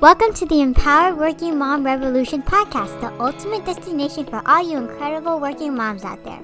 Welcome 0.00 0.34
to 0.34 0.44
the 0.44 0.60
Empowered 0.60 1.16
Working 1.16 1.56
Mom 1.56 1.82
Revolution 1.82 2.42
podcast, 2.42 3.00
the 3.00 3.10
ultimate 3.18 3.64
destination 3.64 4.26
for 4.26 4.42
all 4.44 4.62
you 4.62 4.76
incredible 4.76 5.40
working 5.40 5.74
moms 5.74 6.04
out 6.04 6.22
there. 6.22 6.38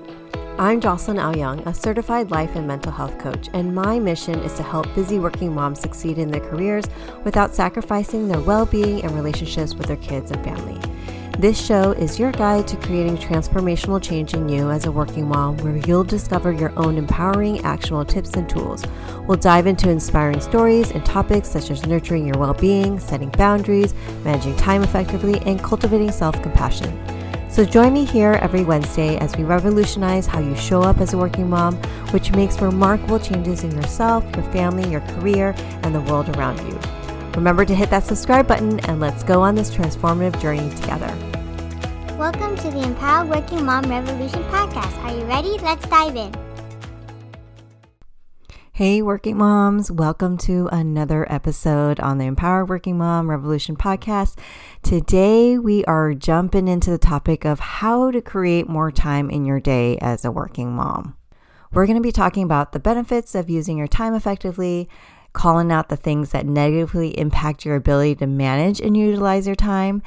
I'm 0.58 0.80
Jocelyn 0.80 1.19
Auyeung, 1.19 1.67
a 1.67 1.74
certified 1.74 2.30
life 2.30 2.56
and 2.56 2.67
mental 2.67 2.92
health 2.92 3.19
coach, 3.19 3.51
and 3.53 3.74
my 3.74 3.99
mission 3.99 4.38
is 4.38 4.54
to 4.54 4.62
help 4.62 4.87
busy 4.94 5.19
working 5.19 5.54
moms 5.54 5.80
succeed 5.80 6.17
in 6.17 6.30
their 6.30 6.40
careers 6.40 6.87
without 7.24 7.54
sacrificing 7.54 8.26
their 8.26 8.40
well 8.40 8.65
being 8.65 9.03
and 9.04 9.15
relationships 9.15 9.74
with 9.74 9.87
their 9.87 9.98
kids 9.98 10.30
and 10.30 10.42
family. 10.42 10.80
This 11.38 11.60
show 11.60 11.92
is 11.92 12.19
your 12.19 12.30
guide 12.30 12.69
to 12.69 12.76
creating 12.76 13.17
transformational 13.17 14.01
change 14.01 14.35
in 14.35 14.49
you 14.49 14.71
as 14.71 14.85
a 14.85 14.92
working 14.92 15.26
mom, 15.26 15.56
where 15.58 15.78
you'll 15.78 16.05
discover 16.05 16.52
your 16.52 16.78
own 16.78 16.98
empowering, 16.98 17.60
actionable 17.64 18.05
tips 18.05 18.34
and 18.34 18.48
tools. 18.48 18.84
We'll 19.27 19.38
dive 19.38 19.66
into 19.66 19.91
inspiring 19.91 20.41
stories 20.41 20.91
and 20.92 21.05
topics 21.05 21.48
such 21.48 21.70
as 21.70 21.87
nurturing 21.87 22.27
your 22.27 22.38
well 22.38 22.55
being, 22.55 23.00
setting 23.00 23.30
boundaries, 23.30 23.95
managing 24.22 24.55
time 24.56 24.82
effectively, 24.82 25.41
and 25.46 25.60
cultivating 25.60 26.12
self 26.12 26.41
compassion. 26.42 26.92
So 27.50 27.64
join 27.64 27.94
me 27.94 28.05
here 28.05 28.34
every 28.34 28.62
Wednesday 28.62 29.16
as 29.16 29.34
we 29.36 29.44
revolutionize 29.44 30.27
how 30.27 30.38
you 30.38 30.55
show 30.55 30.83
up 30.83 30.98
as 30.98 31.12
a 31.12 31.19
working 31.19 31.50
mom, 31.50 31.77
which 32.12 32.30
makes 32.33 32.60
remarkable 32.60 33.19
changes 33.19 33.64
in 33.64 33.72
yourself, 33.72 34.22
your 34.36 34.44
family, 34.52 34.88
your 34.88 35.00
career, 35.00 35.55
and 35.83 35.94
the 35.94 36.00
world 36.02 36.28
around 36.36 36.58
you. 36.69 37.02
Remember 37.34 37.64
to 37.64 37.74
hit 37.74 37.88
that 37.88 38.04
subscribe 38.04 38.46
button 38.46 38.78
and 38.80 39.00
let's 39.00 39.22
go 39.22 39.41
on 39.41 39.54
this 39.54 39.70
transformative 39.70 40.38
journey 40.41 40.68
together. 40.77 41.09
Welcome 42.18 42.56
to 42.56 42.70
the 42.70 42.82
Empowered 42.82 43.30
Working 43.30 43.64
Mom 43.64 43.86
Revolution 43.86 44.42
podcast. 44.45 44.96
Are 45.02 45.16
you 45.16 45.24
ready? 45.24 45.56
Let's 45.58 45.86
dive 45.88 46.14
in. 46.14 46.34
Hey, 48.74 49.00
working 49.00 49.38
moms, 49.38 49.91
welcome 49.91 50.36
to 50.38 50.68
another 50.70 51.30
episode 51.32 52.00
on 52.00 52.18
the 52.18 52.27
Empowered 52.27 52.68
Working 52.68 52.98
Mom 52.98 53.30
Revolution 53.30 53.77
podcast. 53.77 54.38
Today, 54.83 55.56
we 55.56 55.86
are 55.86 56.12
jumping 56.12 56.69
into 56.69 56.91
the 56.91 56.98
topic 56.98 57.47
of 57.47 57.60
how 57.60 58.10
to 58.10 58.20
create 58.20 58.69
more 58.69 58.91
time 58.91 59.30
in 59.30 59.47
your 59.47 59.60
day 59.60 59.97
as 59.98 60.27
a 60.27 60.30
working 60.30 60.72
mom. 60.72 61.16
We're 61.72 61.86
going 61.86 61.97
to 61.97 62.03
be 62.03 62.12
talking 62.12 62.42
about 62.42 62.72
the 62.72 62.78
benefits 62.78 63.34
of 63.34 63.48
using 63.48 63.78
your 63.78 63.88
time 63.88 64.14
effectively, 64.14 64.88
calling 65.33 65.72
out 65.72 65.88
the 65.88 65.97
things 65.97 66.30
that 66.30 66.47
negatively 66.47 67.19
impact 67.19 67.64
your 67.64 67.77
ability 67.77 68.14
to 68.16 68.27
manage 68.27 68.80
and 68.80 68.97
utilize 68.97 69.47
your 69.47 69.56
time, 69.56 70.02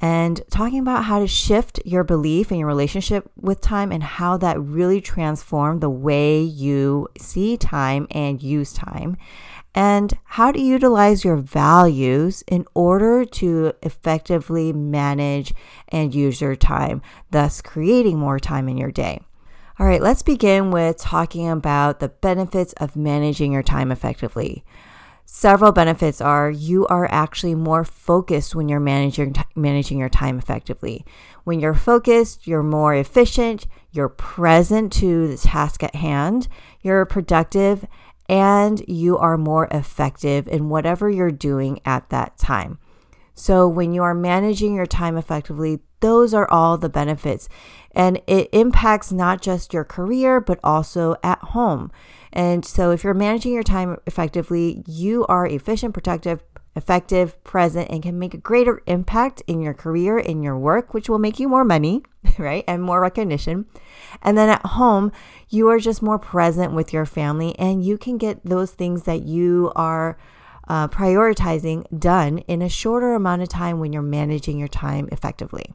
and 0.00 0.42
talking 0.50 0.80
about 0.80 1.04
how 1.04 1.20
to 1.20 1.26
shift 1.26 1.80
your 1.84 2.02
belief 2.02 2.50
and 2.50 2.58
your 2.58 2.66
relationship 2.66 3.30
with 3.40 3.60
time 3.60 3.92
and 3.92 4.02
how 4.02 4.36
that 4.36 4.60
really 4.60 5.00
transformed 5.00 5.80
the 5.80 5.90
way 5.90 6.40
you 6.40 7.06
see 7.18 7.56
time 7.56 8.06
and 8.10 8.42
use 8.42 8.72
time, 8.72 9.16
and 9.74 10.18
how 10.24 10.50
to 10.52 10.60
utilize 10.60 11.24
your 11.24 11.36
values 11.36 12.42
in 12.46 12.64
order 12.74 13.24
to 13.24 13.72
effectively 13.82 14.72
manage 14.72 15.52
and 15.88 16.14
use 16.14 16.40
your 16.40 16.56
time, 16.56 17.02
thus 17.30 17.60
creating 17.60 18.18
more 18.18 18.38
time 18.38 18.68
in 18.68 18.76
your 18.76 18.92
day. 18.92 19.20
All 19.76 19.86
right, 19.86 20.00
let's 20.00 20.22
begin 20.22 20.70
with 20.70 20.98
talking 20.98 21.48
about 21.48 21.98
the 21.98 22.08
benefits 22.08 22.74
of 22.74 22.94
managing 22.94 23.52
your 23.52 23.64
time 23.64 23.90
effectively. 23.90 24.64
Several 25.26 25.72
benefits 25.72 26.20
are 26.20 26.48
you 26.48 26.86
are 26.86 27.10
actually 27.10 27.56
more 27.56 27.82
focused 27.82 28.54
when 28.54 28.68
you're 28.68 28.78
managing 28.78 29.34
managing 29.56 29.98
your 29.98 30.08
time 30.08 30.38
effectively. 30.38 31.04
When 31.42 31.58
you're 31.58 31.74
focused, 31.74 32.46
you're 32.46 32.62
more 32.62 32.94
efficient, 32.94 33.66
you're 33.90 34.08
present 34.08 34.92
to 34.92 35.26
the 35.26 35.36
task 35.36 35.82
at 35.82 35.96
hand, 35.96 36.46
you're 36.80 37.04
productive, 37.04 37.84
and 38.28 38.80
you 38.86 39.18
are 39.18 39.36
more 39.36 39.66
effective 39.72 40.46
in 40.46 40.68
whatever 40.68 41.10
you're 41.10 41.32
doing 41.32 41.80
at 41.84 42.10
that 42.10 42.38
time. 42.38 42.78
So 43.34 43.66
when 43.66 43.92
you 43.92 44.02
are 44.02 44.14
managing 44.14 44.74
your 44.74 44.86
time 44.86 45.16
effectively, 45.16 45.80
those 46.00 46.32
are 46.32 46.50
all 46.50 46.78
the 46.78 46.88
benefits. 46.88 47.48
And 47.92 48.20
it 48.26 48.48
impacts 48.52 49.10
not 49.10 49.42
just 49.42 49.72
your 49.72 49.84
career, 49.84 50.40
but 50.40 50.60
also 50.62 51.16
at 51.22 51.38
home. 51.40 51.90
And 52.32 52.64
so 52.64 52.90
if 52.90 53.04
you're 53.04 53.14
managing 53.14 53.52
your 53.52 53.62
time 53.62 53.96
effectively, 54.06 54.82
you 54.86 55.24
are 55.26 55.46
efficient, 55.46 55.94
productive, 55.94 56.42
effective, 56.76 57.42
present, 57.44 57.88
and 57.90 58.02
can 58.02 58.18
make 58.18 58.34
a 58.34 58.38
greater 58.38 58.82
impact 58.86 59.42
in 59.46 59.60
your 59.60 59.74
career, 59.74 60.18
in 60.18 60.42
your 60.42 60.58
work, 60.58 60.92
which 60.92 61.08
will 61.08 61.18
make 61.18 61.38
you 61.38 61.48
more 61.48 61.64
money, 61.64 62.02
right? 62.38 62.64
And 62.66 62.82
more 62.82 63.00
recognition. 63.00 63.66
And 64.22 64.36
then 64.36 64.48
at 64.48 64.66
home, 64.66 65.12
you 65.48 65.68
are 65.68 65.78
just 65.78 66.02
more 66.02 66.18
present 66.18 66.72
with 66.72 66.92
your 66.92 67.06
family 67.06 67.56
and 67.58 67.84
you 67.84 67.96
can 67.96 68.18
get 68.18 68.44
those 68.44 68.72
things 68.72 69.04
that 69.04 69.22
you 69.22 69.72
are 69.76 70.18
uh, 70.68 70.88
prioritizing 70.88 71.86
done 71.98 72.38
in 72.38 72.62
a 72.62 72.68
shorter 72.68 73.14
amount 73.14 73.42
of 73.42 73.48
time 73.48 73.80
when 73.80 73.92
you're 73.92 74.02
managing 74.02 74.58
your 74.58 74.68
time 74.68 75.08
effectively. 75.12 75.74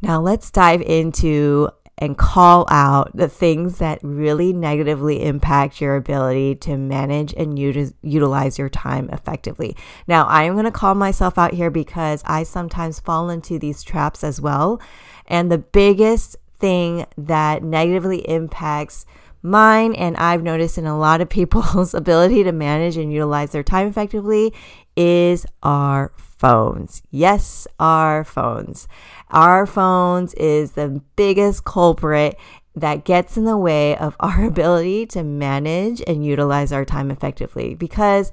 Now, 0.00 0.20
let's 0.20 0.50
dive 0.50 0.80
into 0.82 1.70
and 2.00 2.16
call 2.16 2.64
out 2.70 3.10
the 3.14 3.28
things 3.28 3.78
that 3.78 3.98
really 4.02 4.52
negatively 4.52 5.24
impact 5.24 5.80
your 5.80 5.96
ability 5.96 6.54
to 6.54 6.76
manage 6.76 7.34
and 7.34 7.58
util- 7.58 7.92
utilize 8.02 8.56
your 8.56 8.68
time 8.68 9.10
effectively. 9.10 9.76
Now, 10.06 10.24
I 10.26 10.44
am 10.44 10.54
going 10.54 10.64
to 10.64 10.70
call 10.70 10.94
myself 10.94 11.36
out 11.36 11.54
here 11.54 11.70
because 11.70 12.22
I 12.24 12.44
sometimes 12.44 13.00
fall 13.00 13.28
into 13.30 13.58
these 13.58 13.82
traps 13.82 14.22
as 14.22 14.40
well. 14.40 14.80
And 15.26 15.50
the 15.50 15.58
biggest 15.58 16.36
thing 16.58 17.04
that 17.16 17.64
negatively 17.64 18.28
impacts 18.28 19.04
mine 19.42 19.94
and 19.94 20.16
I've 20.16 20.42
noticed 20.42 20.78
in 20.78 20.86
a 20.86 20.98
lot 20.98 21.20
of 21.20 21.28
people's 21.38 21.94
ability 21.94 22.44
to 22.44 22.52
manage 22.52 22.96
and 22.96 23.12
utilize 23.12 23.52
their 23.52 23.62
time 23.62 23.88
effectively 23.88 24.52
is 24.96 25.46
our 25.62 26.12
phones. 26.16 27.02
Yes, 27.10 27.66
our 27.78 28.24
phones. 28.24 28.88
Our 29.30 29.66
phones 29.66 30.34
is 30.34 30.72
the 30.72 31.02
biggest 31.16 31.64
culprit 31.64 32.38
that 32.74 33.04
gets 33.04 33.36
in 33.36 33.44
the 33.44 33.56
way 33.56 33.96
of 33.96 34.16
our 34.20 34.44
ability 34.44 35.06
to 35.06 35.22
manage 35.22 36.02
and 36.06 36.24
utilize 36.24 36.72
our 36.72 36.84
time 36.84 37.10
effectively 37.10 37.74
because 37.74 38.32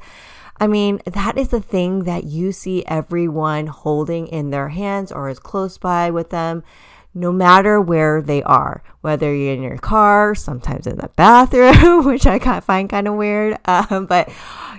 I 0.58 0.68
mean, 0.68 1.02
that 1.06 1.38
is 1.38 1.50
the 1.50 1.60
thing 1.60 2.06
that 2.06 2.24
you 2.24 2.54
see 2.54 2.86
everyone 2.86 3.68
holding 3.68 4.28
in 4.28 4.52
their 4.52 4.70
hands 4.70 5.12
or 5.12 5.28
is 5.28 5.38
close 5.38 5.78
by 5.78 6.10
with 6.12 6.30
them 6.30 6.64
no 7.16 7.32
matter 7.32 7.80
where 7.80 8.22
they 8.22 8.44
are, 8.44 8.84
whether 9.00 9.34
you're 9.34 9.54
in 9.54 9.64
your 9.64 9.78
car, 9.78 10.36
sometimes 10.36 10.86
in 10.86 10.98
the 10.98 11.10
bathroom, 11.16 12.06
which 12.06 12.28
I 12.28 12.40
find 12.60 12.90
kind 12.90 13.08
of 13.08 13.16
weird. 13.16 13.58
Um, 13.66 14.06
but, 14.10 14.30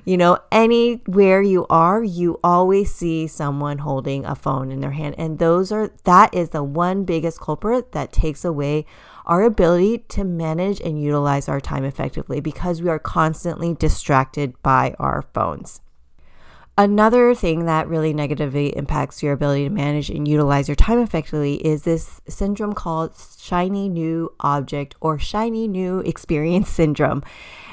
you 0.05 0.19
know, 0.19 0.39
anywhere 0.53 1.41
you 1.41 1.67
are, 1.71 2.05
you 2.05 2.39
always 2.45 2.95
see 2.95 3.27
someone 3.27 3.79
holding 3.79 4.27
a 4.27 4.35
phone 4.35 4.71
in 4.71 4.83
their 4.83 4.91
hand. 4.91 5.15
And 5.17 5.39
those 5.39 5.73
are, 5.73 5.91
that 6.05 6.35
is 6.35 6.51
the 6.51 6.63
one 6.63 7.05
biggest 7.05 7.41
culprit 7.41 7.93
that 7.93 8.13
takes 8.13 8.45
away 8.45 8.85
our 9.25 9.43
ability 9.43 9.99
to 10.09 10.23
manage 10.23 10.81
and 10.81 11.03
utilize 11.03 11.49
our 11.49 11.61
time 11.61 11.85
effectively 11.85 12.41
because 12.41 12.83
we 12.83 12.91
are 12.91 12.99
constantly 12.99 13.75
distracted 13.75 14.61
by 14.63 14.95
our 14.99 15.23
phones. 15.33 15.81
Another 16.79 17.35
thing 17.35 17.65
that 17.65 17.89
really 17.89 18.13
negatively 18.13 18.77
impacts 18.77 19.23
your 19.23 19.33
ability 19.33 19.65
to 19.65 19.71
manage 19.71 20.11
and 20.11 20.29
utilize 20.29 20.69
your 20.69 20.75
time 20.75 20.99
effectively 20.99 21.55
is 21.67 21.83
this 21.83 22.21
syndrome 22.29 22.75
called 22.75 23.15
shiny 23.39 23.89
new 23.89 24.31
object 24.41 24.95
or 25.01 25.19
shiny 25.19 25.67
new 25.69 26.01
experience 26.01 26.69
syndrome. 26.81 27.23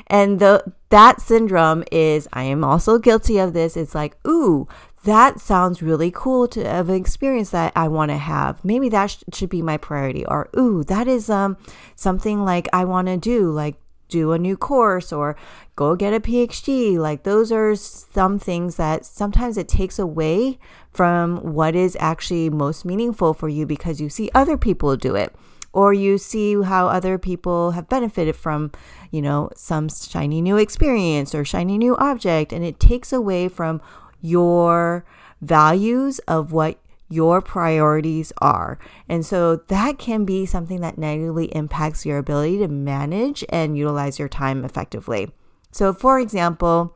And 0.07 0.39
the 0.39 0.63
that 0.89 1.19
syndrome 1.19 1.83
is 1.91 2.29
I 2.31 2.43
am 2.43 2.63
also 2.63 2.97
guilty 2.97 3.39
of 3.39 3.51
this. 3.51 3.75
It's 3.75 3.95
like, 3.95 4.15
ooh, 4.25 4.69
that 5.03 5.39
sounds 5.39 5.81
really 5.81 6.11
cool 6.11 6.47
to 6.47 6.63
have 6.63 6.87
an 6.87 6.95
experience 6.95 7.49
that 7.49 7.73
I 7.75 7.89
want 7.89 8.11
to 8.11 8.17
have. 8.17 8.63
Maybe 8.63 8.87
that 8.89 9.11
sh- 9.11 9.23
should 9.33 9.49
be 9.49 9.61
my 9.61 9.75
priority. 9.75 10.25
Or 10.25 10.49
ooh, 10.57 10.83
that 10.85 11.09
is 11.09 11.29
um 11.29 11.57
something 11.95 12.45
like 12.45 12.69
I 12.71 12.85
want 12.85 13.07
to 13.07 13.17
do. 13.17 13.51
Like 13.51 13.75
do 14.09 14.31
a 14.31 14.39
new 14.39 14.55
course 14.55 15.11
or 15.11 15.35
go 15.75 15.95
get 15.95 16.13
a 16.13 16.19
PhD. 16.19 16.97
Like 16.97 17.23
those 17.23 17.51
are 17.51 17.75
some 17.75 18.39
things 18.39 18.75
that 18.75 19.05
sometimes 19.05 19.57
it 19.57 19.67
takes 19.67 19.97
away 19.97 20.59
from 20.91 21.37
what 21.53 21.75
is 21.75 21.97
actually 21.99 22.49
most 22.49 22.85
meaningful 22.85 23.33
for 23.33 23.49
you 23.49 23.65
because 23.65 23.99
you 23.99 24.09
see 24.09 24.29
other 24.33 24.57
people 24.57 24.95
do 24.95 25.15
it 25.15 25.33
or 25.73 25.93
you 25.93 26.19
see 26.19 26.61
how 26.61 26.87
other 26.87 27.17
people 27.17 27.71
have 27.71 27.89
benefited 27.89 28.35
from, 28.35 28.71
you 29.09 29.21
know, 29.21 29.49
some 29.55 29.89
shiny 29.89 30.41
new 30.41 30.57
experience 30.57 31.33
or 31.33 31.43
shiny 31.43 31.77
new 31.77 31.95
object 31.97 32.53
and 32.53 32.63
it 32.63 32.79
takes 32.79 33.11
away 33.11 33.47
from 33.47 33.81
your 34.21 35.03
values 35.41 36.19
of 36.19 36.51
what 36.51 36.77
your 37.13 37.41
priorities 37.41 38.33
are. 38.39 38.79
And 39.07 39.25
so 39.25 39.57
that 39.67 39.99
can 39.99 40.25
be 40.25 40.45
something 40.45 40.81
that 40.81 40.97
negatively 40.97 41.45
impacts 41.55 42.05
your 42.05 42.17
ability 42.17 42.57
to 42.59 42.67
manage 42.67 43.45
and 43.49 43.77
utilize 43.77 44.17
your 44.17 44.29
time 44.29 44.65
effectively. 44.65 45.31
So, 45.71 45.93
for 45.93 46.19
example, 46.19 46.95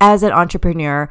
as 0.00 0.22
an 0.22 0.32
entrepreneur, 0.32 1.08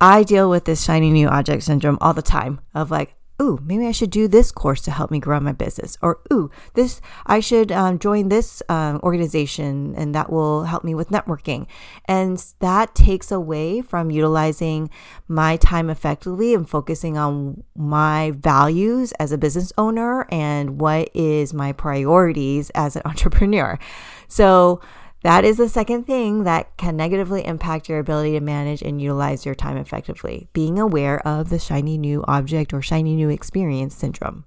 I 0.00 0.22
deal 0.22 0.48
with 0.48 0.64
this 0.64 0.84
shiny 0.84 1.10
new 1.10 1.28
object 1.28 1.64
syndrome 1.64 1.98
all 2.00 2.14
the 2.14 2.22
time 2.22 2.60
of 2.74 2.90
like, 2.90 3.14
ooh, 3.40 3.58
maybe 3.64 3.86
I 3.86 3.92
should 3.92 4.10
do 4.10 4.28
this 4.28 4.52
course 4.52 4.80
to 4.82 4.90
help 4.90 5.10
me 5.10 5.18
grow 5.18 5.40
my 5.40 5.52
business, 5.52 5.96
or 6.02 6.20
ooh, 6.32 6.50
this 6.74 7.00
I 7.26 7.40
should 7.40 7.72
um, 7.72 7.98
join 7.98 8.28
this 8.28 8.62
um, 8.68 9.00
organization 9.02 9.94
and 9.96 10.14
that 10.14 10.30
will 10.30 10.64
help 10.64 10.84
me 10.84 10.94
with 10.94 11.10
networking, 11.10 11.66
and 12.06 12.44
that 12.60 12.94
takes 12.94 13.32
away 13.32 13.80
from 13.82 14.10
utilizing 14.10 14.90
my 15.28 15.56
time 15.56 15.90
effectively 15.90 16.54
and 16.54 16.68
focusing 16.68 17.16
on 17.16 17.64
my 17.74 18.32
values 18.32 19.12
as 19.12 19.32
a 19.32 19.38
business 19.38 19.72
owner 19.78 20.26
and 20.30 20.80
what 20.80 21.10
is 21.14 21.54
my 21.54 21.72
priorities 21.72 22.70
as 22.70 22.96
an 22.96 23.02
entrepreneur. 23.06 23.78
So 24.28 24.80
that 25.22 25.44
is 25.44 25.58
the 25.58 25.68
second 25.68 26.04
thing 26.04 26.44
that 26.44 26.76
can 26.76 26.96
negatively 26.96 27.44
impact 27.44 27.88
your 27.88 27.98
ability 27.98 28.32
to 28.32 28.40
manage 28.40 28.82
and 28.82 29.00
utilize 29.00 29.44
your 29.44 29.54
time 29.54 29.76
effectively 29.76 30.48
being 30.52 30.78
aware 30.78 31.26
of 31.26 31.50
the 31.50 31.58
shiny 31.58 31.98
new 31.98 32.24
object 32.26 32.72
or 32.72 32.80
shiny 32.80 33.14
new 33.14 33.28
experience 33.28 33.94
syndrome. 33.94 34.44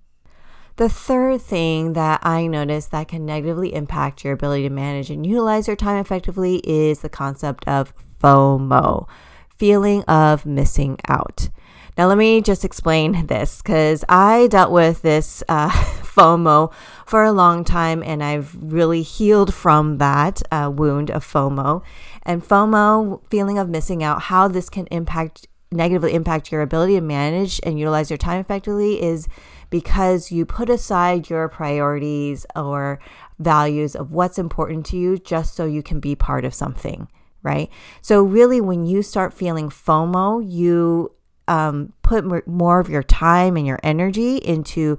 The 0.77 0.89
third 0.89 1.41
thing 1.41 1.93
that 1.93 2.19
I 2.23 2.47
noticed 2.47 2.89
that 2.91 3.07
can 3.07 3.25
negatively 3.25 3.75
impact 3.75 4.23
your 4.23 4.33
ability 4.33 4.63
to 4.63 4.69
manage 4.69 5.11
and 5.11 5.25
utilize 5.25 5.67
your 5.67 5.75
time 5.75 5.97
effectively 5.97 6.61
is 6.63 7.01
the 7.01 7.09
concept 7.09 7.67
of 7.67 7.93
FOMO, 8.19 9.07
feeling 9.55 10.03
of 10.05 10.47
missing 10.47 10.97
out. 11.07 11.49
Now, 11.97 12.07
let 12.07 12.17
me 12.17 12.41
just 12.41 12.65
explain 12.65 13.27
this 13.27 13.61
because 13.61 14.03
I 14.09 14.47
dealt 14.47 14.71
with 14.71 15.01
this 15.01 15.43
uh, 15.47 15.69
FOMO 16.01 16.73
for 17.05 17.23
a 17.23 17.31
long 17.31 17.63
time 17.63 18.01
and 18.03 18.23
I've 18.23 18.55
really 18.61 19.03
healed 19.03 19.53
from 19.53 19.97
that 19.97 20.41
uh, 20.51 20.71
wound 20.73 21.11
of 21.11 21.25
FOMO. 21.25 21.83
And 22.23 22.43
FOMO, 22.43 23.21
feeling 23.29 23.59
of 23.59 23.69
missing 23.69 24.03
out, 24.03 24.23
how 24.23 24.47
this 24.47 24.69
can 24.69 24.87
impact 24.87 25.47
negatively 25.71 26.13
impact 26.13 26.51
your 26.51 26.61
ability 26.61 26.93
to 26.93 27.01
manage 27.01 27.59
and 27.63 27.79
utilize 27.79 28.11
your 28.11 28.17
time 28.17 28.39
effectively 28.39 29.01
is 29.01 29.27
because 29.71 30.31
you 30.31 30.45
put 30.45 30.69
aside 30.69 31.31
your 31.31 31.49
priorities 31.49 32.45
or 32.55 32.99
values 33.39 33.95
of 33.95 34.11
what's 34.11 34.37
important 34.37 34.85
to 34.85 34.97
you 34.97 35.17
just 35.17 35.55
so 35.55 35.65
you 35.65 35.81
can 35.81 35.99
be 35.99 36.15
part 36.15 36.45
of 36.45 36.53
something 36.53 37.07
right? 37.43 37.69
So, 38.01 38.23
really, 38.23 38.61
when 38.61 38.85
you 38.85 39.03
start 39.03 39.33
feeling 39.33 39.69
FOMO, 39.69 40.41
you 40.49 41.11
um, 41.47 41.93
put 42.01 42.47
more 42.47 42.79
of 42.79 42.89
your 42.89 43.03
time 43.03 43.57
and 43.57 43.65
your 43.65 43.79
energy 43.83 44.37
into 44.37 44.97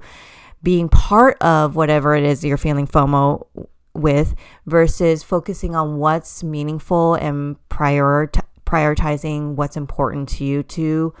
being 0.63 0.89
part 0.89 1.41
of 1.41 1.75
whatever 1.75 2.15
it 2.15 2.23
is 2.23 2.41
that 2.41 2.47
you're 2.47 2.57
feeling 2.57 2.87
FOMO 2.87 3.45
with 3.93 4.35
versus 4.65 5.23
focusing 5.23 5.75
on 5.75 5.97
what's 5.97 6.43
meaningful 6.43 7.15
and 7.15 7.57
prioritize 7.69 8.41
prioritizing 8.65 9.55
what's 9.55 9.77
important 9.77 10.27
to 10.27 10.43
you 10.43 10.63
to 10.63 11.13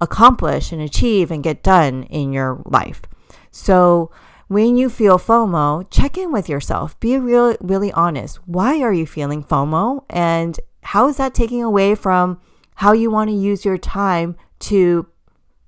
accomplish 0.00 0.72
and 0.72 0.80
achieve 0.80 1.30
and 1.30 1.42
get 1.42 1.62
done 1.62 2.04
in 2.04 2.32
your 2.32 2.62
life. 2.64 3.02
So, 3.50 4.10
when 4.48 4.76
you 4.76 4.90
feel 4.90 5.18
FOMO, 5.18 5.86
check 5.90 6.18
in 6.18 6.30
with 6.30 6.48
yourself. 6.48 6.98
Be 7.00 7.16
real, 7.16 7.56
really 7.60 7.90
honest. 7.92 8.36
Why 8.46 8.82
are 8.82 8.92
you 8.92 9.06
feeling 9.06 9.42
FOMO? 9.42 10.04
And 10.10 10.60
how 10.82 11.08
is 11.08 11.16
that 11.16 11.34
taking 11.34 11.62
away 11.62 11.94
from 11.94 12.38
how 12.76 12.92
you 12.92 13.10
want 13.10 13.30
to 13.30 13.36
use 13.36 13.64
your 13.64 13.78
time 13.78 14.36
to 14.62 15.06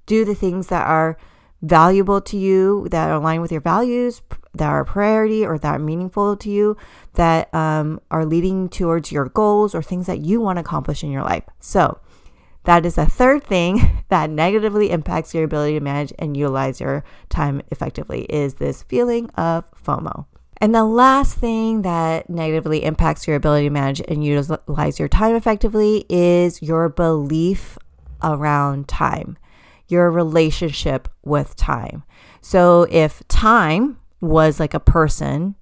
do 0.07 0.25
the 0.25 0.35
things 0.35 0.69
that 0.69 0.87
are 0.87 1.17
valuable 1.63 2.21
to 2.21 2.37
you, 2.37 2.87
that 2.91 3.11
align 3.11 3.41
with 3.41 3.51
your 3.51 3.61
values, 3.61 4.23
that 4.55 4.69
are 4.69 4.81
a 4.81 4.85
priority 4.85 5.45
or 5.45 5.59
that 5.59 5.75
are 5.75 5.79
meaningful 5.79 6.37
to 6.37 6.51
you, 6.51 6.77
that 7.15 7.53
um, 7.55 8.01
are 8.11 8.25
leading 8.25 8.69
towards 8.69 9.11
your 9.11 9.27
goals 9.27 9.75
or 9.75 9.83
things 9.83 10.07
that 10.07 10.21
you 10.21 10.41
want 10.41 10.57
to 10.57 10.61
accomplish 10.61 11.03
in 11.03 11.11
your 11.11 11.23
life. 11.23 11.45
So, 11.61 12.01
that 12.65 12.87
is 12.87 12.97
a 12.97 13.07
third 13.07 13.45
thing 13.45 14.05
that 14.09 14.31
negatively 14.31 14.91
impacts 14.91 15.35
your 15.35 15.45
ability 15.45 15.75
to 15.75 15.81
manage 15.81 16.13
and 16.19 16.37
utilize 16.37 16.81
your 16.81 17.05
time 17.29 17.63
effectively 17.71 18.23
is 18.25 18.55
this 18.55 18.83
feeling 18.83 19.31
of 19.31 19.71
FOMO. 19.73 20.27
And 20.59 20.75
the 20.75 20.85
last 20.85 21.37
thing 21.37 21.83
that 21.83 22.31
negatively 22.31 22.85
impacts 22.85 23.27
your 23.27 23.37
ability 23.37 23.67
to 23.67 23.71
manage 23.71 24.01
and 24.09 24.25
utilize 24.25 24.99
your 24.99 25.09
time 25.09 25.35
effectively 25.35 26.07
is 26.09 26.63
your 26.63 26.89
belief 26.89 27.77
around 28.23 28.89
time, 28.89 29.37
your 29.89 30.11
relationship 30.11 31.09
with 31.23 31.57
time. 31.57 32.05
So 32.41 32.87
if 32.91 33.27
time 33.29 33.99
was 34.21 34.61
like 34.61 34.75
a 34.75 34.81
person, 34.81 35.55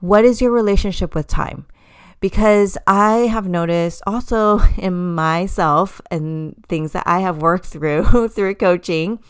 what 0.00 0.24
is 0.24 0.40
your 0.40 0.50
relationship 0.50 1.14
with 1.14 1.26
time? 1.26 1.66
Because 2.20 2.78
I 2.86 3.28
have 3.28 3.48
noticed 3.48 4.02
also 4.06 4.60
in 4.78 5.14
myself 5.14 6.00
and 6.10 6.54
things 6.68 6.92
that 6.92 7.04
I 7.06 7.20
have 7.20 7.38
worked 7.42 7.66
through 7.66 8.28
through 8.34 8.54
coaching 8.54 9.20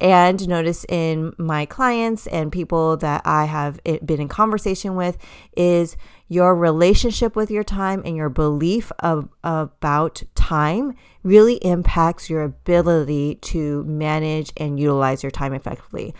and 0.00 0.46
notice 0.48 0.84
in 0.88 1.34
my 1.38 1.66
clients 1.66 2.26
and 2.26 2.50
people 2.50 2.96
that 2.98 3.22
I 3.24 3.44
have 3.44 3.80
eh, 3.84 3.98
been 4.04 4.20
in 4.20 4.28
conversation 4.28 4.96
with 4.96 5.18
is 5.56 5.96
your 6.34 6.54
relationship 6.54 7.36
with 7.36 7.50
your 7.50 7.62
time 7.62 8.02
and 8.04 8.16
your 8.16 8.28
belief 8.28 8.90
of, 8.98 9.28
about 9.44 10.22
time 10.34 10.94
really 11.22 11.54
impacts 11.56 12.28
your 12.28 12.42
ability 12.42 13.36
to 13.36 13.84
manage 13.84 14.52
and 14.56 14.80
utilize 14.80 15.22
your 15.22 15.30
time 15.30 15.54
effectively. 15.54 16.12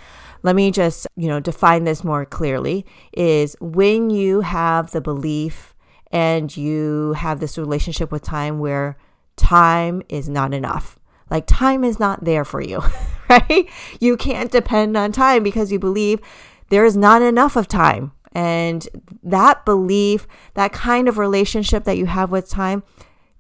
Let 0.43 0.55
me 0.55 0.71
just, 0.71 1.07
you 1.17 1.27
know, 1.27 1.41
define 1.41 1.85
this 1.85 2.05
more 2.05 2.25
clearly 2.25 2.87
is 3.13 3.57
when 3.61 4.11
you 4.11 4.43
have 4.43 4.93
the 4.93 5.01
belief 5.01 5.75
and 6.13 6.57
you 6.57 7.15
have 7.15 7.41
this 7.41 7.59
relationship 7.59 8.13
with 8.13 8.23
time 8.23 8.61
where 8.61 8.97
time 9.37 10.03
is 10.09 10.29
not 10.29 10.55
enough. 10.55 10.99
Like 11.29 11.47
time 11.47 11.83
is 11.83 11.99
not 11.99 12.25
there 12.25 12.45
for 12.45 12.61
you, 12.61 12.83
right? 13.29 13.69
You 13.99 14.17
can't 14.17 14.53
depend 14.53 14.97
on 14.97 15.11
time 15.11 15.43
because 15.43 15.73
you 15.73 15.79
believe 15.79 16.21
there 16.69 16.85
is 16.85 16.97
not 16.97 17.21
enough 17.21 17.57
of 17.57 17.67
time 17.67 18.13
and 18.35 18.89
that 19.23 19.65
belief, 19.65 20.27
that 20.55 20.73
kind 20.73 21.09
of 21.09 21.19
relationship 21.19 21.85
that 21.85 21.97
you 21.97 22.07
have 22.07 22.31
with 22.31 22.49
time 22.49 22.83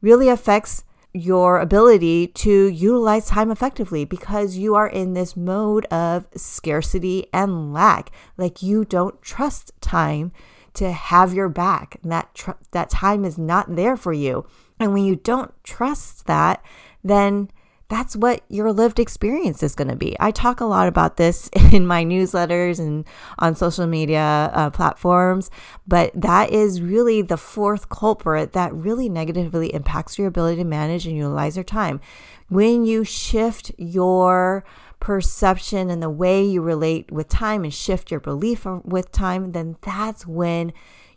really 0.00 0.28
affects 0.28 0.84
your 1.12 1.60
ability 1.60 2.26
to 2.26 2.66
utilize 2.66 3.26
time 3.26 3.50
effectively 3.50 4.04
because 4.04 4.56
you 4.56 4.74
are 4.74 4.88
in 4.88 5.14
this 5.14 5.36
mode 5.36 5.84
of 5.86 6.26
scarcity 6.36 7.26
and 7.32 7.72
lack. 7.72 8.10
Like 8.36 8.62
you 8.62 8.84
don't 8.84 9.20
trust 9.22 9.72
time 9.80 10.32
to 10.74 10.90
have 10.90 11.32
your 11.32 11.48
back. 11.48 11.98
And 12.02 12.10
that 12.10 12.34
tr- 12.34 12.50
that 12.72 12.90
time 12.90 13.24
is 13.24 13.38
not 13.38 13.76
there 13.76 13.96
for 13.96 14.12
you. 14.12 14.44
And 14.80 14.92
when 14.92 15.04
you 15.04 15.14
don't 15.14 15.52
trust 15.62 16.26
that, 16.26 16.64
then 17.04 17.48
that's 17.88 18.16
what 18.16 18.42
your 18.48 18.72
lived 18.72 18.98
experience 18.98 19.62
is 19.62 19.74
going 19.74 19.88
to 19.88 19.96
be. 19.96 20.16
I 20.18 20.30
talk 20.30 20.60
a 20.60 20.64
lot 20.64 20.88
about 20.88 21.16
this 21.16 21.48
in 21.72 21.86
my 21.86 22.04
newsletters 22.04 22.78
and 22.78 23.04
on 23.38 23.54
social 23.54 23.86
media 23.86 24.50
uh, 24.52 24.70
platforms, 24.70 25.50
but 25.86 26.10
that 26.14 26.50
is 26.50 26.80
really 26.80 27.22
the 27.22 27.36
fourth 27.36 27.88
culprit 27.88 28.52
that 28.52 28.74
really 28.74 29.08
negatively 29.08 29.72
impacts 29.74 30.18
your 30.18 30.28
ability 30.28 30.56
to 30.58 30.64
manage 30.64 31.06
and 31.06 31.16
utilize 31.16 31.56
your 31.56 31.64
time. 31.64 32.00
When 32.48 32.84
you 32.84 33.04
shift 33.04 33.72
your 33.76 34.64
perception 35.00 35.90
and 35.90 36.02
the 36.02 36.10
way 36.10 36.42
you 36.42 36.62
relate 36.62 37.12
with 37.12 37.28
time 37.28 37.64
and 37.64 37.74
shift 37.74 38.10
your 38.10 38.20
belief 38.20 38.64
with 38.64 39.12
time, 39.12 39.52
then 39.52 39.76
that's 39.82 40.26
when 40.26 40.72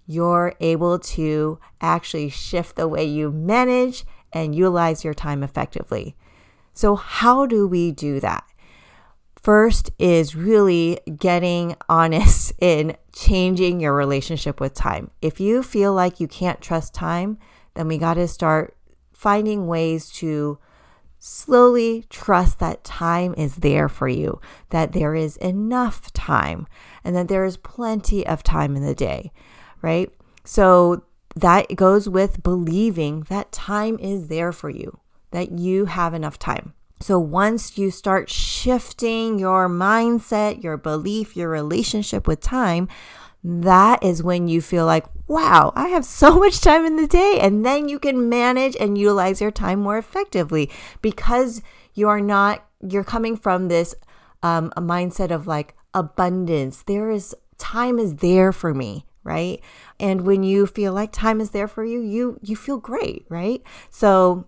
you're 0.05 0.53
able 0.59 0.99
to 0.99 1.59
actually 1.79 2.29
shift 2.29 2.75
the 2.75 2.87
way 2.87 3.03
you 3.03 3.31
manage 3.31 4.05
and 4.33 4.55
utilize 4.55 5.03
your 5.03 5.13
time 5.13 5.43
effectively. 5.43 6.15
So, 6.77 6.95
how 6.95 7.47
do 7.47 7.67
we 7.67 7.91
do 7.91 8.19
that? 8.19 8.43
First 9.35 9.89
is 9.97 10.35
really 10.35 10.99
getting 11.17 11.75
honest 11.89 12.53
in 12.61 12.95
changing 13.11 13.79
your 13.79 13.95
relationship 13.95 14.59
with 14.59 14.75
time. 14.75 15.09
If 15.19 15.39
you 15.39 15.63
feel 15.63 15.91
like 15.95 16.19
you 16.19 16.27
can't 16.27 16.61
trust 16.61 16.93
time, 16.93 17.39
then 17.73 17.87
we 17.87 17.97
got 17.97 18.13
to 18.13 18.27
start 18.27 18.77
finding 19.11 19.65
ways 19.65 20.11
to 20.17 20.59
slowly 21.17 22.05
trust 22.11 22.59
that 22.59 22.83
time 22.83 23.33
is 23.35 23.55
there 23.55 23.89
for 23.89 24.07
you, 24.07 24.39
that 24.69 24.91
there 24.91 25.15
is 25.15 25.35
enough 25.37 26.13
time, 26.13 26.67
and 27.03 27.15
that 27.15 27.27
there 27.27 27.43
is 27.43 27.57
plenty 27.57 28.23
of 28.23 28.43
time 28.43 28.75
in 28.75 28.85
the 28.85 28.93
day, 28.93 29.31
right? 29.81 30.13
So 30.43 31.05
that 31.35 31.75
goes 31.75 32.07
with 32.07 32.43
believing 32.43 33.21
that 33.29 33.51
time 33.51 33.97
is 33.97 34.27
there 34.27 34.51
for 34.51 34.69
you 34.69 34.99
that 35.31 35.51
you 35.51 35.85
have 35.85 36.13
enough 36.13 36.39
time. 36.39 36.73
So 36.99 37.19
once 37.19 37.77
you 37.77 37.91
start 37.91 38.29
shifting 38.29 39.37
your 39.37 39.69
mindset, 39.69 40.63
your 40.63 40.77
belief, 40.77 41.35
your 41.35 41.49
relationship 41.49 42.27
with 42.27 42.41
time, 42.41 42.87
that 43.43 44.03
is 44.03 44.23
when 44.23 44.47
you 44.47 44.61
feel 44.61 44.85
like, 44.85 45.05
wow, 45.27 45.71
I 45.75 45.89
have 45.89 46.05
so 46.21 46.39
much 46.39 46.59
time 46.61 46.85
in 46.85 46.95
the 46.95 47.07
day. 47.07 47.39
And 47.39 47.65
then 47.65 47.87
you 47.87 47.99
can 47.99 48.29
manage 48.29 48.75
and 48.79 48.97
utilize 48.97 49.41
your 49.41 49.51
time 49.51 49.79
more 49.79 49.97
effectively 49.97 50.71
because 51.01 51.61
you 51.93 52.09
are 52.09 52.21
not, 52.21 52.65
you're 52.81 53.03
coming 53.03 53.37
from 53.37 53.67
this 53.67 53.93
um, 54.43 54.71
a 54.75 54.81
mindset 54.81 55.31
of 55.31 55.47
like 55.47 55.75
abundance. 55.93 56.83
There 56.83 57.09
is 57.11 57.35
time 57.57 57.99
is 57.99 58.17
there 58.17 58.51
for 58.51 58.73
me 58.73 59.03
right 59.23 59.59
and 59.99 60.21
when 60.21 60.41
you 60.43 60.65
feel 60.65 60.93
like 60.93 61.11
time 61.11 61.41
is 61.41 61.49
there 61.49 61.67
for 61.67 61.83
you 61.83 61.99
you 61.99 62.39
you 62.41 62.55
feel 62.55 62.77
great 62.77 63.25
right 63.29 63.61
so 63.89 64.45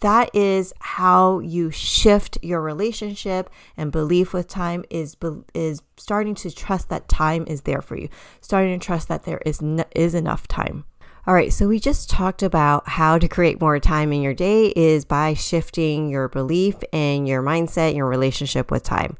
that 0.00 0.34
is 0.34 0.72
how 0.80 1.40
you 1.40 1.70
shift 1.70 2.38
your 2.42 2.60
relationship 2.60 3.50
and 3.76 3.92
belief 3.92 4.32
with 4.32 4.48
time 4.48 4.84
is 4.90 5.16
is 5.54 5.82
starting 5.96 6.34
to 6.36 6.50
trust 6.50 6.88
that 6.88 7.08
time 7.08 7.44
is 7.46 7.62
there 7.62 7.82
for 7.82 7.96
you, 7.96 8.08
starting 8.40 8.78
to 8.78 8.84
trust 8.84 9.08
that 9.08 9.24
there 9.24 9.42
is 9.44 9.60
is 9.94 10.14
enough 10.14 10.48
time. 10.48 10.84
All 11.26 11.32
right, 11.32 11.52
so 11.52 11.68
we 11.68 11.80
just 11.80 12.10
talked 12.10 12.42
about 12.42 12.86
how 12.86 13.18
to 13.18 13.28
create 13.28 13.58
more 13.58 13.78
time 13.78 14.12
in 14.12 14.20
your 14.20 14.34
day 14.34 14.74
is 14.76 15.06
by 15.06 15.32
shifting 15.32 16.10
your 16.10 16.28
belief 16.28 16.76
and 16.92 17.26
your 17.26 17.42
mindset, 17.42 17.96
your 17.96 18.06
relationship 18.06 18.70
with 18.70 18.82
time. 18.82 19.16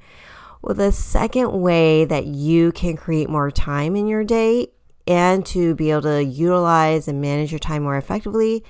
Well, 0.61 0.75
the 0.75 0.93
second 0.93 1.53
way 1.53 2.05
that 2.05 2.27
you 2.27 2.73
can 2.73 2.97
create 2.97 3.31
more 3.31 3.51
time 3.51 3.97
in 3.97 4.07
your 4.07 4.23
day 4.23 4.69
and 5.07 5.45
to 5.47 5.75
be 5.75 5.91
able 5.91 6.03
to 6.03 6.25
utilize 6.25 7.09
and 7.09 7.21
manage 7.21 7.53
your 7.53 7.59
time 7.59 7.83
more 7.83 7.97
effectively 7.97 8.65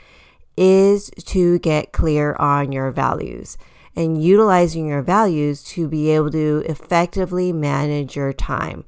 is 0.57 1.11
to 1.25 1.59
get 1.61 1.93
clear 1.93 2.35
on 2.39 2.73
your 2.73 2.91
values 2.91 3.59
and 3.97 4.23
utilizing 4.23 4.87
your 4.87 5.03
values 5.03 5.63
to 5.63 5.89
be 5.89 6.11
able 6.11 6.31
to 6.31 6.65
effectively 6.67 7.53
manage 7.53 8.17
your 8.17 8.33
time. 8.33 8.85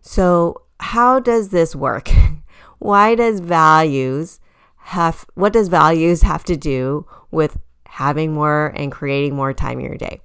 So, 0.00 0.62
how 0.80 1.20
does 1.20 1.48
this 1.48 1.74
work? 1.74 2.10
why 2.78 3.14
does 3.14 3.40
values 3.40 4.40
have 4.76 5.26
what 5.34 5.52
does 5.52 5.68
values 5.68 6.22
have 6.22 6.44
to 6.44 6.56
do 6.56 7.06
with 7.30 7.58
having 7.86 8.32
more 8.32 8.72
and 8.76 8.90
creating 8.92 9.34
more 9.34 9.52
time 9.52 9.78
in 9.80 9.84
your 9.84 9.96
day? 9.96 10.20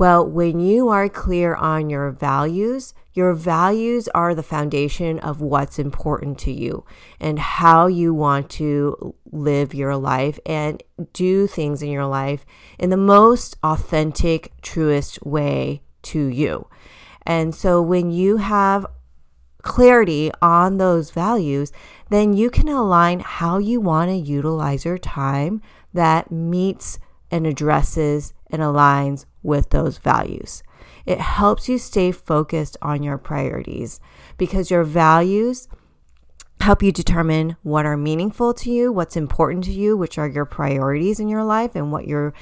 Well, 0.00 0.26
when 0.26 0.60
you 0.60 0.88
are 0.88 1.10
clear 1.10 1.54
on 1.54 1.90
your 1.90 2.10
values, 2.10 2.94
your 3.12 3.34
values 3.34 4.08
are 4.14 4.34
the 4.34 4.42
foundation 4.42 5.18
of 5.18 5.42
what's 5.42 5.78
important 5.78 6.38
to 6.38 6.50
you 6.50 6.86
and 7.20 7.38
how 7.38 7.86
you 7.86 8.14
want 8.14 8.48
to 8.52 9.14
live 9.30 9.74
your 9.74 9.96
life 9.96 10.40
and 10.46 10.82
do 11.12 11.46
things 11.46 11.82
in 11.82 11.90
your 11.90 12.06
life 12.06 12.46
in 12.78 12.88
the 12.88 12.96
most 12.96 13.58
authentic, 13.62 14.52
truest 14.62 15.22
way 15.22 15.82
to 16.04 16.24
you. 16.24 16.66
And 17.26 17.54
so 17.54 17.82
when 17.82 18.10
you 18.10 18.38
have 18.38 18.86
clarity 19.60 20.30
on 20.40 20.78
those 20.78 21.10
values, 21.10 21.72
then 22.08 22.32
you 22.32 22.48
can 22.48 22.70
align 22.70 23.20
how 23.20 23.58
you 23.58 23.82
want 23.82 24.08
to 24.08 24.16
utilize 24.16 24.86
your 24.86 24.96
time 24.96 25.60
that 25.92 26.30
meets 26.30 26.98
and 27.30 27.46
addresses 27.46 28.34
and 28.50 28.62
aligns 28.62 29.26
with 29.42 29.70
those 29.70 29.98
values. 29.98 30.62
It 31.06 31.20
helps 31.20 31.68
you 31.68 31.78
stay 31.78 32.12
focused 32.12 32.76
on 32.82 33.02
your 33.02 33.18
priorities 33.18 34.00
because 34.36 34.70
your 34.70 34.84
values 34.84 35.68
help 36.60 36.82
you 36.82 36.92
determine 36.92 37.56
what 37.62 37.86
are 37.86 37.96
meaningful 37.96 38.52
to 38.54 38.70
you, 38.70 38.92
what's 38.92 39.16
important 39.16 39.64
to 39.64 39.72
you, 39.72 39.96
which 39.96 40.18
are 40.18 40.28
your 40.28 40.44
priorities 40.44 41.18
in 41.18 41.28
your 41.28 41.44
life, 41.44 41.74
and 41.74 41.90
what 41.90 42.06
you're 42.06 42.34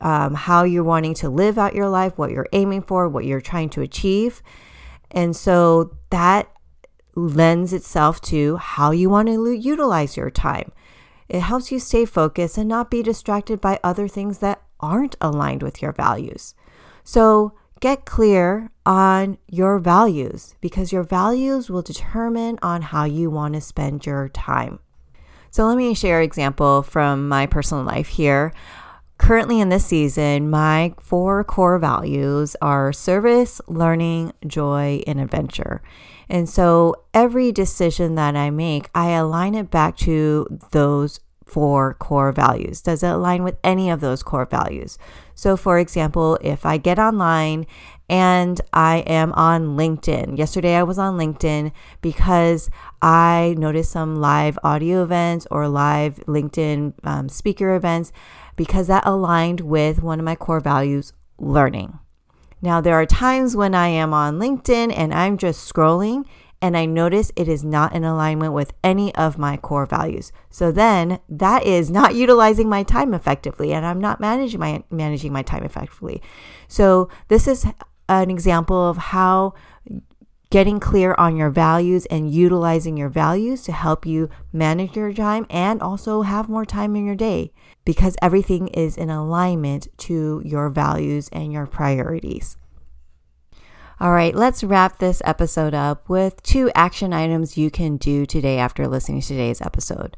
um, 0.00 0.34
how 0.34 0.64
you're 0.64 0.84
wanting 0.84 1.14
to 1.14 1.28
live 1.28 1.56
out 1.56 1.74
your 1.74 1.88
life, 1.88 2.18
what 2.18 2.30
you're 2.30 2.48
aiming 2.52 2.82
for, 2.82 3.08
what 3.08 3.24
you're 3.24 3.40
trying 3.40 3.70
to 3.70 3.80
achieve. 3.80 4.42
And 5.10 5.34
so 5.34 5.96
that 6.10 6.50
lends 7.14 7.72
itself 7.72 8.20
to 8.20 8.56
how 8.56 8.90
you 8.90 9.08
want 9.08 9.28
to 9.28 9.52
utilize 9.52 10.16
your 10.16 10.30
time. 10.30 10.70
It 11.28 11.40
helps 11.40 11.70
you 11.70 11.78
stay 11.78 12.04
focused 12.04 12.56
and 12.56 12.68
not 12.68 12.90
be 12.90 13.02
distracted 13.02 13.60
by 13.60 13.80
other 13.82 14.08
things 14.08 14.38
that 14.38 14.62
aren't 14.80 15.16
aligned 15.20 15.62
with 15.62 15.82
your 15.82 15.92
values. 15.92 16.54
So 17.04 17.52
get 17.80 18.04
clear 18.04 18.70
on 18.86 19.38
your 19.46 19.78
values 19.78 20.54
because 20.60 20.92
your 20.92 21.02
values 21.02 21.70
will 21.70 21.82
determine 21.82 22.58
on 22.62 22.82
how 22.82 23.04
you 23.04 23.30
want 23.30 23.54
to 23.54 23.60
spend 23.60 24.06
your 24.06 24.28
time. 24.28 24.78
So 25.50 25.66
let 25.66 25.76
me 25.76 25.94
share 25.94 26.18
an 26.18 26.24
example 26.24 26.82
from 26.82 27.28
my 27.28 27.46
personal 27.46 27.84
life 27.84 28.08
here. 28.08 28.52
Currently, 29.18 29.60
in 29.60 29.68
this 29.68 29.84
season, 29.84 30.48
my 30.48 30.94
four 31.00 31.44
core 31.44 31.78
values 31.78 32.56
are 32.62 32.92
service, 32.92 33.60
learning, 33.66 34.32
joy, 34.46 35.02
and 35.06 35.20
adventure. 35.20 35.82
And 36.28 36.48
so 36.48 36.94
every 37.12 37.52
decision 37.52 38.14
that 38.14 38.36
I 38.36 38.50
make, 38.50 38.90
I 38.94 39.10
align 39.10 39.54
it 39.54 39.70
back 39.70 39.96
to 39.98 40.46
those 40.70 41.20
four 41.44 41.94
core 41.94 42.30
values. 42.30 42.80
Does 42.80 43.02
it 43.02 43.08
align 43.08 43.42
with 43.42 43.56
any 43.64 43.90
of 43.90 44.00
those 44.00 44.22
core 44.22 44.46
values? 44.46 44.98
So, 45.34 45.56
for 45.56 45.78
example, 45.78 46.38
if 46.42 46.64
I 46.64 46.76
get 46.76 46.98
online 46.98 47.66
and 48.08 48.60
I 48.72 48.98
am 49.00 49.32
on 49.32 49.76
LinkedIn. 49.76 50.38
Yesterday 50.38 50.76
I 50.76 50.82
was 50.82 50.98
on 50.98 51.18
LinkedIn 51.18 51.72
because 52.00 52.70
I 53.02 53.54
noticed 53.58 53.92
some 53.92 54.16
live 54.16 54.58
audio 54.64 55.02
events 55.02 55.46
or 55.50 55.68
live 55.68 56.16
LinkedIn 56.26 56.94
um, 57.04 57.28
speaker 57.28 57.74
events 57.74 58.12
because 58.58 58.88
that 58.88 59.06
aligned 59.06 59.62
with 59.62 60.02
one 60.02 60.18
of 60.18 60.24
my 60.24 60.36
core 60.36 60.60
values 60.60 61.14
learning. 61.38 61.98
Now, 62.60 62.80
there 62.80 62.94
are 62.96 63.06
times 63.06 63.56
when 63.56 63.74
I 63.74 63.86
am 63.88 64.12
on 64.12 64.38
LinkedIn 64.38 64.92
and 64.94 65.14
I'm 65.14 65.38
just 65.38 65.72
scrolling 65.72 66.26
and 66.60 66.76
I 66.76 66.86
notice 66.86 67.30
it 67.36 67.46
is 67.46 67.64
not 67.64 67.94
in 67.94 68.02
alignment 68.04 68.52
with 68.52 68.72
any 68.82 69.14
of 69.14 69.38
my 69.38 69.56
core 69.56 69.86
values. 69.86 70.32
So 70.50 70.72
then 70.72 71.20
that 71.28 71.64
is 71.64 71.88
not 71.88 72.14
utilizing 72.24 72.68
my 72.68 72.82
time 72.82 73.14
effectively 73.14 73.72
and 73.72 73.86
I'm 73.86 74.00
not 74.00 74.20
managing 74.20 74.58
my 74.60 74.82
managing 74.90 75.32
my 75.32 75.42
time 75.42 75.64
effectively. 75.64 76.20
So 76.66 77.08
this 77.28 77.46
is 77.46 77.64
an 78.08 78.30
example 78.30 78.90
of 78.90 78.96
how 78.96 79.54
getting 80.50 80.80
clear 80.80 81.14
on 81.18 81.36
your 81.36 81.50
values 81.50 82.06
and 82.06 82.32
utilizing 82.32 82.96
your 82.96 83.08
values 83.08 83.62
to 83.62 83.72
help 83.72 84.06
you 84.06 84.30
manage 84.52 84.96
your 84.96 85.12
time 85.12 85.46
and 85.50 85.82
also 85.82 86.22
have 86.22 86.48
more 86.48 86.64
time 86.64 86.96
in 86.96 87.04
your 87.04 87.14
day 87.14 87.52
because 87.84 88.16
everything 88.22 88.68
is 88.68 88.96
in 88.96 89.10
alignment 89.10 89.88
to 89.98 90.40
your 90.44 90.70
values 90.70 91.28
and 91.32 91.52
your 91.52 91.66
priorities. 91.66 92.56
All 94.00 94.12
right, 94.12 94.34
let's 94.34 94.62
wrap 94.62 94.98
this 94.98 95.20
episode 95.24 95.74
up 95.74 96.08
with 96.08 96.42
two 96.42 96.70
action 96.74 97.12
items 97.12 97.58
you 97.58 97.70
can 97.70 97.96
do 97.96 98.26
today 98.26 98.58
after 98.58 98.86
listening 98.86 99.20
to 99.20 99.26
today's 99.26 99.60
episode. 99.60 100.16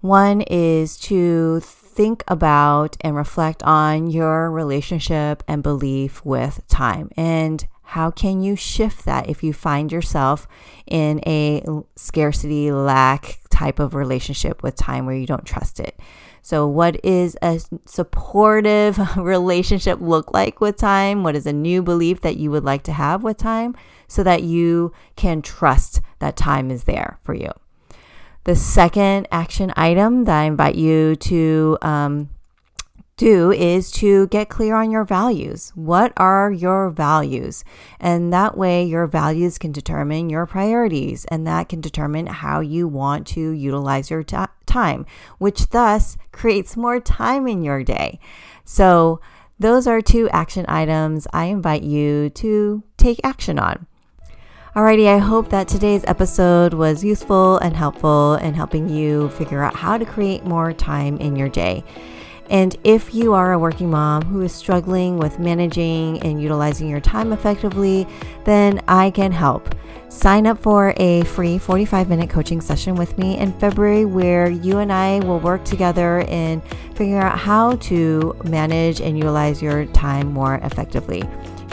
One 0.00 0.40
is 0.42 0.98
to 0.98 1.60
think 1.60 2.24
about 2.28 2.96
and 3.00 3.16
reflect 3.16 3.62
on 3.62 4.10
your 4.10 4.50
relationship 4.50 5.42
and 5.48 5.62
belief 5.62 6.24
with 6.24 6.66
time 6.68 7.10
and 7.16 7.66
how 7.90 8.10
can 8.10 8.42
you 8.42 8.56
shift 8.56 9.04
that 9.04 9.28
if 9.28 9.44
you 9.44 9.52
find 9.52 9.92
yourself 9.92 10.48
in 10.86 11.20
a 11.24 11.64
scarcity 11.94 12.72
lack 12.72 13.38
type 13.48 13.78
of 13.78 13.94
relationship 13.94 14.60
with 14.60 14.74
time 14.74 15.06
where 15.06 15.14
you 15.14 15.26
don't 15.26 15.46
trust 15.46 15.78
it? 15.78 15.98
So, 16.42 16.66
what 16.66 17.04
is 17.04 17.36
a 17.42 17.60
supportive 17.84 18.98
relationship 19.16 20.00
look 20.00 20.34
like 20.34 20.60
with 20.60 20.76
time? 20.76 21.22
What 21.22 21.36
is 21.36 21.46
a 21.46 21.52
new 21.52 21.80
belief 21.80 22.22
that 22.22 22.36
you 22.36 22.50
would 22.50 22.64
like 22.64 22.82
to 22.84 22.92
have 22.92 23.22
with 23.22 23.36
time 23.36 23.76
so 24.08 24.24
that 24.24 24.42
you 24.42 24.92
can 25.14 25.40
trust 25.40 26.00
that 26.18 26.36
time 26.36 26.72
is 26.72 26.84
there 26.84 27.20
for 27.22 27.34
you? 27.34 27.50
The 28.44 28.56
second 28.56 29.28
action 29.30 29.72
item 29.76 30.24
that 30.24 30.40
I 30.40 30.44
invite 30.44 30.74
you 30.74 31.14
to 31.16 31.78
um, 31.82 32.30
do 33.16 33.50
is 33.50 33.90
to 33.90 34.26
get 34.28 34.48
clear 34.48 34.76
on 34.76 34.90
your 34.90 35.04
values. 35.04 35.72
What 35.74 36.12
are 36.16 36.52
your 36.52 36.90
values? 36.90 37.64
And 37.98 38.32
that 38.32 38.56
way, 38.56 38.84
your 38.84 39.06
values 39.06 39.58
can 39.58 39.72
determine 39.72 40.28
your 40.28 40.46
priorities, 40.46 41.24
and 41.26 41.46
that 41.46 41.68
can 41.68 41.80
determine 41.80 42.26
how 42.26 42.60
you 42.60 42.86
want 42.86 43.26
to 43.28 43.50
utilize 43.50 44.10
your 44.10 44.22
time, 44.22 45.06
which 45.38 45.68
thus 45.70 46.18
creates 46.32 46.76
more 46.76 47.00
time 47.00 47.46
in 47.46 47.62
your 47.62 47.82
day. 47.82 48.20
So, 48.64 49.20
those 49.58 49.86
are 49.86 50.02
two 50.02 50.28
action 50.28 50.66
items 50.68 51.26
I 51.32 51.46
invite 51.46 51.82
you 51.82 52.28
to 52.30 52.82
take 52.98 53.18
action 53.24 53.58
on. 53.58 53.86
Alrighty, 54.74 55.08
I 55.08 55.16
hope 55.16 55.48
that 55.48 55.68
today's 55.68 56.04
episode 56.06 56.74
was 56.74 57.02
useful 57.02 57.56
and 57.56 57.74
helpful 57.74 58.34
in 58.34 58.52
helping 58.52 58.90
you 58.90 59.30
figure 59.30 59.62
out 59.62 59.74
how 59.74 59.96
to 59.96 60.04
create 60.04 60.44
more 60.44 60.74
time 60.74 61.16
in 61.16 61.34
your 61.34 61.48
day. 61.48 61.82
And 62.48 62.76
if 62.84 63.14
you 63.14 63.34
are 63.34 63.52
a 63.52 63.58
working 63.58 63.90
mom 63.90 64.24
who 64.24 64.40
is 64.42 64.52
struggling 64.52 65.18
with 65.18 65.38
managing 65.38 66.20
and 66.22 66.40
utilizing 66.40 66.88
your 66.88 67.00
time 67.00 67.32
effectively, 67.32 68.06
then 68.44 68.80
I 68.86 69.10
can 69.10 69.32
help. 69.32 69.74
Sign 70.08 70.46
up 70.46 70.58
for 70.58 70.94
a 70.98 71.24
free 71.24 71.58
45 71.58 72.08
minute 72.08 72.30
coaching 72.30 72.60
session 72.60 72.94
with 72.94 73.18
me 73.18 73.36
in 73.38 73.52
February 73.58 74.04
where 74.04 74.48
you 74.48 74.78
and 74.78 74.92
I 74.92 75.18
will 75.20 75.40
work 75.40 75.64
together 75.64 76.20
in 76.20 76.60
figuring 76.94 77.16
out 77.16 77.36
how 77.38 77.74
to 77.76 78.36
manage 78.44 79.00
and 79.00 79.18
utilize 79.18 79.60
your 79.60 79.86
time 79.86 80.32
more 80.32 80.60
effectively. 80.62 81.24